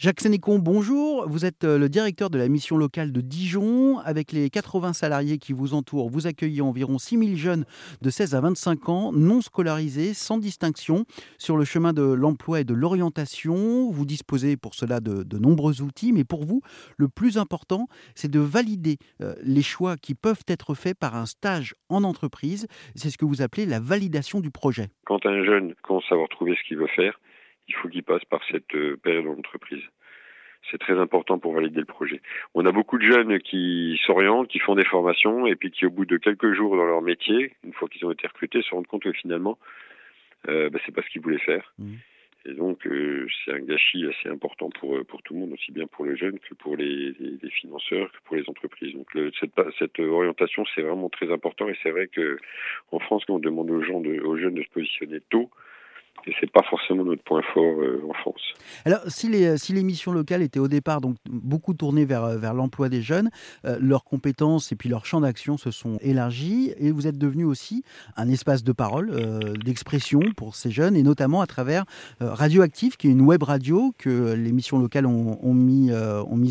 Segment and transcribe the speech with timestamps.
[0.00, 1.28] Jacques Sénécon, bonjour.
[1.28, 3.98] Vous êtes euh, le directeur de la mission locale de Dijon.
[3.98, 7.66] Avec les 80 salariés qui vous entourent, vous accueillez environ 6000 jeunes
[8.00, 11.04] de 16 à 25 ans, non scolarisés, sans distinction,
[11.36, 13.90] sur le chemin de l'emploi et de l'orientation.
[13.90, 16.62] Vous disposez pour cela de, nombreux outils, mais pour vous,
[16.96, 21.26] le plus important, c'est de valider euh, les choix qui peuvent être faits par un
[21.26, 22.68] stage en entreprise.
[22.94, 24.86] C'est ce que vous appelez la validation du projet.
[25.04, 27.20] Quand un jeune commence à avoir trouvé ce qu'il veut faire,
[27.68, 29.82] il faut qu'il passe par cette euh, période d'entreprise.
[30.70, 32.20] C'est très important pour valider le projet.
[32.54, 35.90] On a beaucoup de jeunes qui s'orientent, qui font des formations, et puis qui, au
[35.90, 38.86] bout de quelques jours dans leur métier, une fois qu'ils ont été recrutés, se rendent
[38.86, 39.58] compte que finalement,
[40.48, 41.72] euh, bah, c'est pas ce qu'ils voulaient faire.
[41.78, 41.94] Mmh.
[42.46, 45.86] Et donc, euh, c'est un gâchis assez important pour pour tout le monde, aussi bien
[45.86, 48.94] pour les jeunes que pour les, les, financeurs, que pour les entreprises.
[48.94, 49.08] Donc,
[49.38, 51.68] cette, cette orientation, c'est vraiment très important.
[51.68, 52.38] Et c'est vrai que
[52.92, 55.50] en France, quand on demande aux gens, de, aux jeunes de se positionner tôt,
[56.26, 58.40] et c'est pas forcément notre point fort euh, en France.
[58.84, 62.88] Alors, si les, les missions locales étaient au départ donc beaucoup tournées vers, vers l'emploi
[62.88, 63.30] des jeunes,
[63.64, 67.44] euh, leurs compétences et puis leur champ d'action se sont élargis et vous êtes devenu
[67.44, 67.82] aussi
[68.16, 71.84] un espace de parole, euh, d'expression pour ces jeunes et notamment à travers
[72.20, 75.90] Radioactive, qui est une web radio que les missions locales ont, ont mis,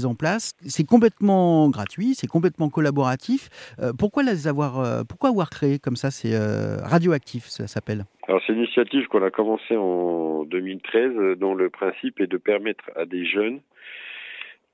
[0.06, 0.54] en place.
[0.66, 3.50] C'est complètement gratuit, c'est complètement collaboratif.
[3.98, 6.38] pourquoi avoir, pourquoi avoir créé comme ça C'est
[6.84, 8.06] Radioactive, ça s'appelle?
[8.30, 12.84] Alors c'est une initiative qu'on a commencée en 2013 dont le principe est de permettre
[12.96, 13.60] à des jeunes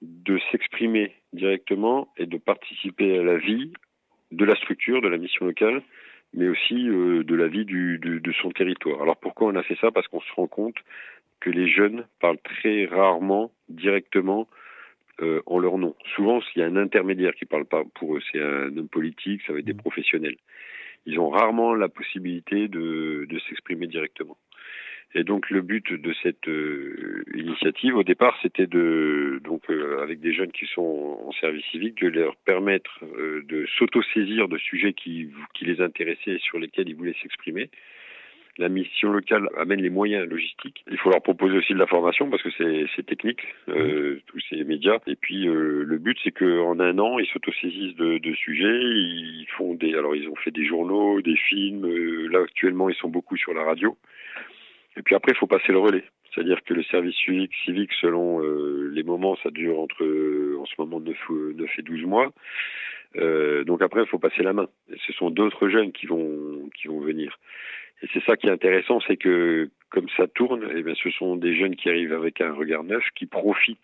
[0.02, 3.72] de s'exprimer directement et de participer à la vie
[4.32, 5.82] de la structure, de la mission locale,
[6.34, 9.02] mais aussi euh, de la vie du, de son territoire.
[9.02, 9.90] Alors pourquoi on a fait ça?
[9.90, 10.76] Parce qu'on se rend compte
[11.40, 14.50] que les jeunes parlent très rarement directement
[15.22, 15.96] euh, en leur nom.
[16.14, 19.44] Souvent, il y a un intermédiaire qui parle pas pour eux, c'est un homme politique,
[19.48, 19.78] ça va être des mmh.
[19.78, 20.38] professionnels
[21.06, 24.38] ils ont rarement la possibilité de, de s'exprimer directement.
[25.18, 30.20] Et donc le but de cette euh, initiative, au départ, c'était de donc euh, avec
[30.20, 34.92] des jeunes qui sont en service civique, de leur permettre euh, de s'auto-saisir de sujets
[34.92, 37.70] qui, qui les intéressaient et sur lesquels ils voulaient s'exprimer,
[38.58, 40.84] la mission locale amène les moyens logistiques.
[40.90, 42.50] Il faut leur proposer aussi de la formation parce que
[42.96, 45.00] c'est technique, euh, tous ces médias.
[45.08, 48.80] Et puis euh, le but, c'est qu'en un an, ils s'autosaisissent de, de sujets.
[48.82, 51.86] Ils font des, alors ils ont fait des journaux, des films.
[51.86, 53.98] Euh, là actuellement, ils sont beaucoup sur la radio.
[54.98, 56.06] Et puis après, il faut passer le relais.
[56.34, 60.04] C'est-à-dire que le service civique, civique selon euh, les moments, ça dure entre,
[60.60, 61.16] en ce moment, 9,
[61.56, 62.34] 9 et 12 mois.
[63.18, 64.68] Euh, donc après, il faut passer la main.
[64.92, 67.40] Et ce sont d'autres jeunes qui vont, qui vont venir.
[68.14, 71.56] C'est ça qui est intéressant, c'est que comme ça tourne, eh bien, ce sont des
[71.56, 73.78] jeunes qui arrivent avec un regard neuf, qui profitent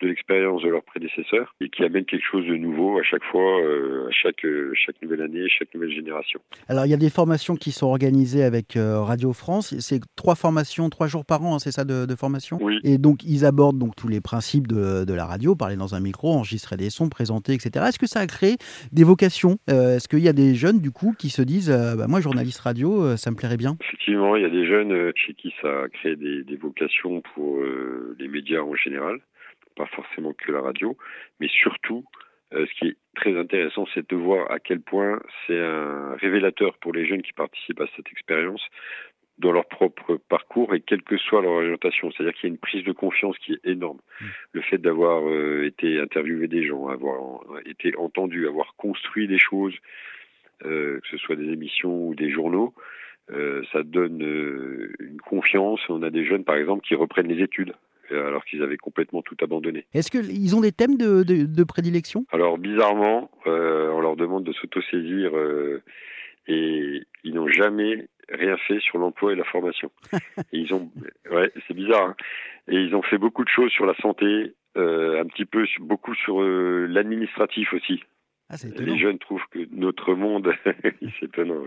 [0.00, 3.62] de l'expérience de leurs prédécesseurs et qui amènent quelque chose de nouveau à chaque fois,
[3.62, 6.40] euh, à chaque, euh, chaque nouvelle année, chaque nouvelle génération.
[6.68, 9.78] Alors, il y a des formations qui sont organisées avec euh, Radio France.
[9.78, 12.58] C'est trois formations, trois jours par an, hein, c'est ça de, formation?
[12.60, 12.78] Oui.
[12.84, 16.00] Et donc, ils abordent donc tous les principes de, de, la radio, parler dans un
[16.00, 17.86] micro, enregistrer des sons, présenter, etc.
[17.88, 18.56] Est-ce que ça a créé
[18.92, 19.56] des vocations?
[19.68, 23.16] Est-ce qu'il y a des jeunes, du coup, qui se disent bah, Moi, journaliste radio,
[23.16, 23.76] ça me plairait bien?
[23.80, 27.58] Effectivement, il y a des jeunes chez qui ça a créé des, des vocations pour
[27.58, 29.20] euh, les médias en général,
[29.76, 30.96] pas forcément que la radio,
[31.40, 32.04] mais surtout,
[32.52, 36.76] euh, ce qui est très intéressant, c'est de voir à quel point c'est un révélateur
[36.78, 38.62] pour les jeunes qui participent à cette expérience
[39.38, 42.12] dans leur propre parcours et quelle que soit leur orientation.
[42.12, 43.98] C'est-à-dire qu'il y a une prise de confiance qui est énorme.
[44.20, 44.26] Mmh.
[44.52, 49.74] Le fait d'avoir euh, été interviewé des gens, avoir été entendu, avoir construit des choses,
[50.60, 52.72] que ce soit des émissions ou des journaux,
[53.30, 55.80] euh, ça donne euh, une confiance.
[55.88, 57.72] On a des jeunes, par exemple, qui reprennent les études
[58.10, 59.86] euh, alors qu'ils avaient complètement tout abandonné.
[59.94, 62.26] Est-ce qu'ils ont des thèmes de, de, prédilection?
[62.32, 65.32] Alors bizarrement, on leur demande de s'autosaisir
[66.48, 69.90] et ils n'ont jamais rien fait sur l'emploi et la formation.
[70.12, 70.18] et
[70.52, 70.90] ils ont,
[71.30, 72.08] ouais, c'est bizarre.
[72.08, 72.16] Hein.
[72.68, 76.42] et ils ont fait beaucoup de choses sur la santé, un petit peu, beaucoup sur
[76.42, 78.02] l'administratif aussi.
[78.52, 81.64] Ah, les jeunes trouvent que notre monde, c'est étonnant,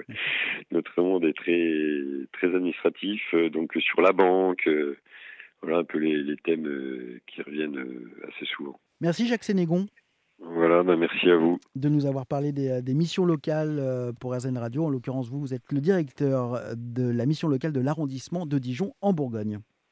[0.69, 1.97] notre monde est très
[2.31, 4.95] très administratif, euh, donc sur la banque, euh,
[5.63, 7.83] voilà un peu les, thèmes euh, qui reviennent
[8.27, 8.79] assez souvent.
[9.01, 9.87] Merci Jacques Sénégon.
[10.37, 11.57] Voilà, bah, merci à vous.
[11.75, 13.81] De nous avoir parlé des, des missions locales
[14.19, 14.85] pour RZN Radio.
[14.85, 18.93] En l'occurrence, vous, vous êtes le directeur de la mission locale de l'arrondissement de Dijon
[19.01, 19.59] en Bourgogne.